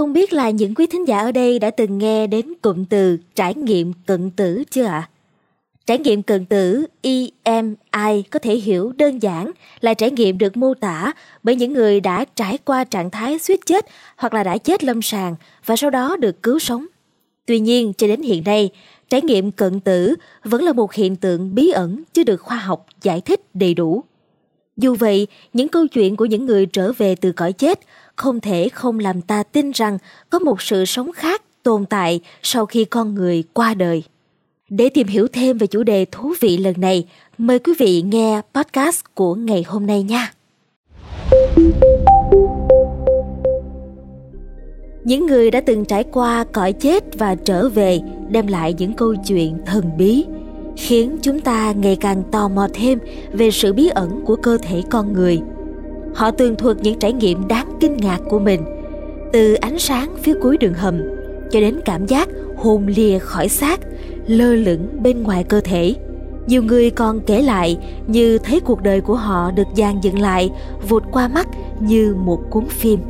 [0.00, 3.18] Không biết là những quý thính giả ở đây đã từng nghe đến cụm từ
[3.34, 4.92] trải nghiệm cận tử chưa ạ?
[4.92, 5.08] À?
[5.86, 9.50] Trải nghiệm cận tử EMI có thể hiểu đơn giản
[9.80, 13.60] là trải nghiệm được mô tả bởi những người đã trải qua trạng thái suýt
[13.66, 13.86] chết
[14.16, 15.34] hoặc là đã chết lâm sàng
[15.66, 16.86] và sau đó được cứu sống.
[17.46, 18.70] Tuy nhiên, cho đến hiện nay,
[19.10, 20.14] trải nghiệm cận tử
[20.44, 24.04] vẫn là một hiện tượng bí ẩn chưa được khoa học giải thích đầy đủ.
[24.80, 27.80] Dù vậy, những câu chuyện của những người trở về từ cõi chết
[28.16, 29.98] không thể không làm ta tin rằng
[30.30, 34.02] có một sự sống khác tồn tại sau khi con người qua đời.
[34.68, 37.06] Để tìm hiểu thêm về chủ đề thú vị lần này,
[37.38, 40.32] mời quý vị nghe podcast của ngày hôm nay nha.
[45.04, 48.00] Những người đã từng trải qua cõi chết và trở về
[48.30, 50.24] đem lại những câu chuyện thần bí,
[50.76, 52.98] khiến chúng ta ngày càng tò mò thêm
[53.32, 55.40] về sự bí ẩn của cơ thể con người.
[56.14, 58.60] Họ tường thuật những trải nghiệm đáng kinh ngạc của mình,
[59.32, 61.02] từ ánh sáng phía cuối đường hầm
[61.50, 63.80] cho đến cảm giác hồn lìa khỏi xác,
[64.26, 65.94] lơ lửng bên ngoài cơ thể.
[66.46, 70.50] Nhiều người còn kể lại như thấy cuộc đời của họ được dàn dựng lại,
[70.88, 71.48] vụt qua mắt
[71.80, 73.00] như một cuốn phim.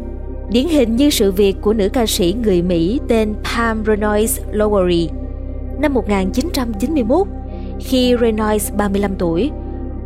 [0.50, 5.08] Điển hình như sự việc của nữ ca sĩ người Mỹ tên Pam Reynolds Lowery.
[5.80, 7.26] Năm 1991,
[7.80, 9.50] khi Reynolds 35 tuổi,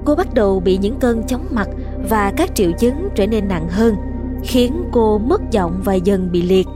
[0.04, 1.68] cô bắt đầu bị những cơn chóng mặt
[2.08, 3.94] và các triệu chứng trở nên nặng hơn,
[4.42, 6.66] khiến cô mất giọng và dần bị liệt.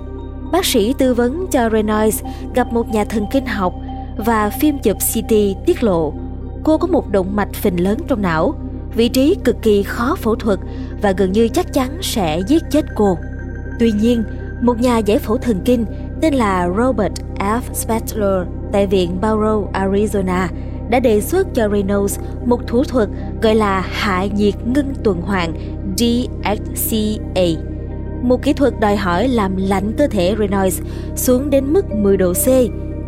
[0.52, 2.22] Bác sĩ tư vấn cho Reynolds
[2.54, 3.74] gặp một nhà thần kinh học
[4.16, 5.34] và phim chụp CT
[5.66, 6.12] tiết lộ
[6.64, 8.54] cô có một động mạch phình lớn trong não,
[8.96, 10.58] vị trí cực kỳ khó phẫu thuật
[11.02, 13.18] và gần như chắc chắn sẽ giết chết cô.
[13.78, 14.24] Tuy nhiên,
[14.62, 15.84] một nhà giải phẫu thần kinh
[16.20, 17.60] tên là Robert F.
[17.72, 20.46] Spetzler tại viện Barrow, Arizona
[20.90, 23.08] đã đề xuất cho Reynolds một thủ thuật
[23.42, 25.52] gọi là hạ nhiệt ngưng tuần hoàn
[25.96, 27.62] DXCA.
[28.22, 30.80] Một kỹ thuật đòi hỏi làm lạnh cơ thể Reynolds
[31.16, 32.46] xuống đến mức 10 độ C,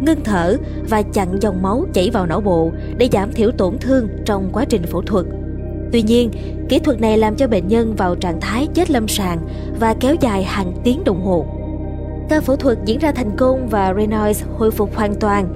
[0.01, 0.57] ngưng thở
[0.89, 4.65] và chặn dòng máu chảy vào não bộ để giảm thiểu tổn thương trong quá
[4.65, 5.27] trình phẫu thuật.
[5.93, 6.31] Tuy nhiên,
[6.69, 9.39] kỹ thuật này làm cho bệnh nhân vào trạng thái chết lâm sàng
[9.81, 11.47] và kéo dài hàng tiếng đồng hồ.
[12.29, 15.55] Ca phẫu thuật diễn ra thành công và Reynolds hồi phục hoàn toàn.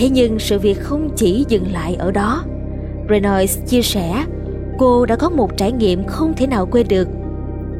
[0.00, 2.44] Thế nhưng sự việc không chỉ dừng lại ở đó.
[3.08, 4.24] Reynolds chia sẻ,
[4.78, 7.08] cô đã có một trải nghiệm không thể nào quên được.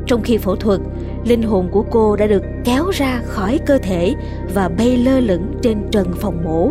[0.06, 0.80] Trong khi phẫu thuật,
[1.24, 4.14] linh hồn của cô đã được kéo ra khỏi cơ thể
[4.54, 6.70] và bay lơ lửng trên trần phòng mổ.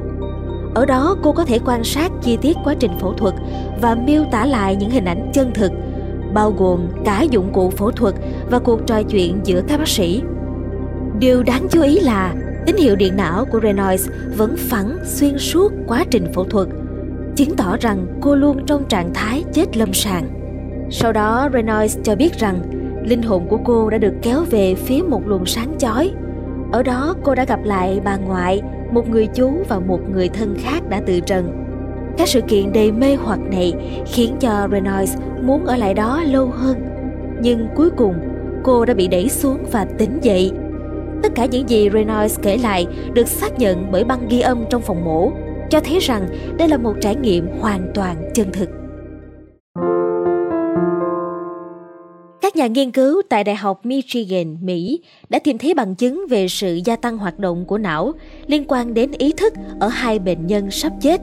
[0.76, 3.34] Ở đó cô có thể quan sát chi tiết quá trình phẫu thuật
[3.82, 5.72] và miêu tả lại những hình ảnh chân thực,
[6.34, 8.16] bao gồm cả dụng cụ phẫu thuật
[8.52, 10.22] và cuộc trò chuyện giữa các bác sĩ.
[11.20, 12.34] Điều đáng chú ý là
[12.66, 16.68] tín hiệu điện não của Reynolds vẫn phẳng xuyên suốt quá trình phẫu thuật,
[17.36, 20.30] chứng tỏ rằng cô luôn trong trạng thái chết lâm sàng.
[20.92, 22.60] Sau đó Reynolds cho biết rằng
[23.06, 26.12] linh hồn của cô đã được kéo về phía một luồng sáng chói.
[26.72, 28.62] Ở đó cô đã gặp lại bà ngoại,
[28.92, 31.66] một người chú và một người thân khác đã từ trần.
[32.18, 33.74] Các sự kiện đầy mê hoặc này
[34.06, 36.78] khiến cho Reynolds muốn ở lại đó lâu hơn.
[37.42, 38.16] Nhưng cuối cùng,
[38.64, 40.52] cô đã bị đẩy xuống và tỉnh dậy.
[41.24, 44.82] Tất cả những gì Reynolds kể lại được xác nhận bởi băng ghi âm trong
[44.82, 45.32] phòng mổ,
[45.70, 48.70] cho thấy rằng đây là một trải nghiệm hoàn toàn chân thực.
[52.42, 55.00] Các nhà nghiên cứu tại Đại học Michigan, Mỹ
[55.30, 58.12] đã tìm thấy bằng chứng về sự gia tăng hoạt động của não
[58.48, 61.22] liên quan đến ý thức ở hai bệnh nhân sắp chết.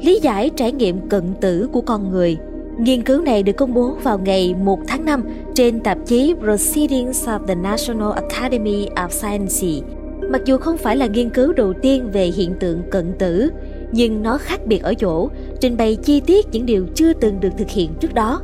[0.00, 2.36] Lý giải trải nghiệm cận tử của con người.
[2.78, 5.22] Nghiên cứu này được công bố vào ngày 1 tháng 5
[5.54, 9.82] trên tạp chí Proceedings of the National Academy of Sciences.
[10.30, 13.50] Mặc dù không phải là nghiên cứu đầu tiên về hiện tượng cận tử,
[13.92, 15.28] nhưng nó khác biệt ở chỗ
[15.60, 18.40] trình bày chi tiết những điều chưa từng được thực hiện trước đó.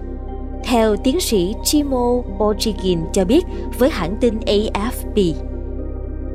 [0.65, 3.45] Theo tiến sĩ Timo Bojigin cho biết
[3.79, 5.33] với hãng tin AFP.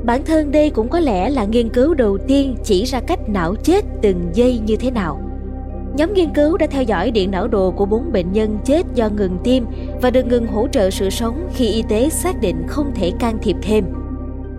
[0.04, 3.54] Bản thân đây cũng có lẽ là nghiên cứu đầu tiên chỉ ra cách não
[3.54, 5.27] chết từng giây như thế nào.
[5.96, 9.08] Nhóm nghiên cứu đã theo dõi điện não đồ của bốn bệnh nhân chết do
[9.08, 9.66] ngừng tim
[10.02, 13.38] và được ngừng hỗ trợ sự sống khi y tế xác định không thể can
[13.42, 13.84] thiệp thêm.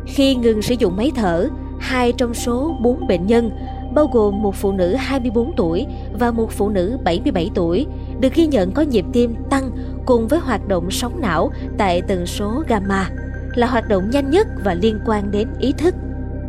[0.06, 1.50] Khi ngừng sử dụng máy thở,
[1.80, 3.52] hai trong số bốn bệnh nhân,
[3.96, 5.86] bao gồm một phụ nữ 24 tuổi
[6.20, 7.86] và một phụ nữ 77 tuổi,
[8.20, 9.72] được ghi nhận có nhịp tim tăng
[10.06, 13.10] cùng với hoạt động sóng não tại tần số gamma,
[13.56, 15.96] là hoạt động nhanh nhất và liên quan đến ý thức.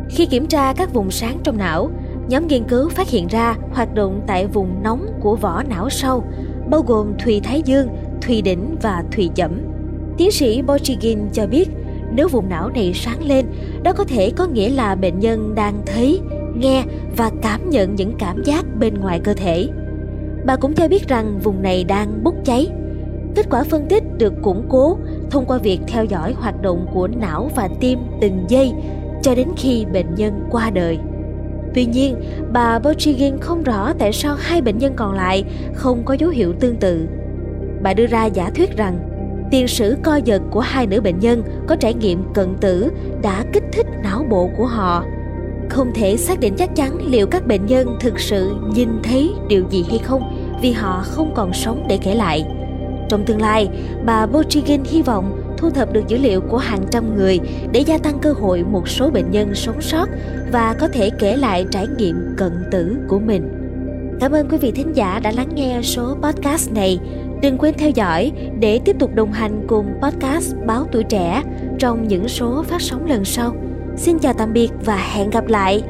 [0.09, 1.91] Khi kiểm tra các vùng sáng trong não,
[2.31, 6.23] nhóm nghiên cứu phát hiện ra hoạt động tại vùng nóng của vỏ não sau,
[6.69, 7.87] bao gồm thùy thái dương,
[8.21, 9.51] thùy đỉnh và thùy chẩm.
[10.17, 11.69] Tiến sĩ Bojigin cho biết,
[12.11, 13.45] nếu vùng não này sáng lên,
[13.83, 16.21] đó có thể có nghĩa là bệnh nhân đang thấy,
[16.55, 16.83] nghe
[17.17, 19.69] và cảm nhận những cảm giác bên ngoài cơ thể.
[20.45, 22.67] Bà cũng cho biết rằng vùng này đang bốc cháy.
[23.35, 24.97] Kết quả phân tích được củng cố
[25.29, 28.71] thông qua việc theo dõi hoạt động của não và tim từng giây
[29.21, 30.99] cho đến khi bệnh nhân qua đời.
[31.73, 32.15] Tuy nhiên,
[32.53, 36.53] bà Bochigin không rõ tại sao hai bệnh nhân còn lại không có dấu hiệu
[36.59, 37.07] tương tự.
[37.83, 38.99] Bà đưa ra giả thuyết rằng
[39.51, 42.91] tiền sử co giật của hai nữ bệnh nhân có trải nghiệm cận tử
[43.21, 45.03] đã kích thích não bộ của họ.
[45.69, 49.63] Không thể xác định chắc chắn liệu các bệnh nhân thực sự nhìn thấy điều
[49.69, 50.21] gì hay không
[50.61, 52.45] vì họ không còn sống để kể lại.
[53.09, 53.69] Trong tương lai,
[54.05, 57.39] bà Bochigin hy vọng thu thập được dữ liệu của hàng trăm người
[57.71, 60.09] để gia tăng cơ hội một số bệnh nhân sống sót
[60.51, 63.57] và có thể kể lại trải nghiệm cận tử của mình.
[64.19, 66.99] Cảm ơn quý vị thính giả đã lắng nghe số podcast này.
[67.41, 71.43] Đừng quên theo dõi để tiếp tục đồng hành cùng podcast Báo Tuổi Trẻ
[71.79, 73.55] trong những số phát sóng lần sau.
[73.97, 75.83] Xin chào tạm biệt và hẹn gặp lại!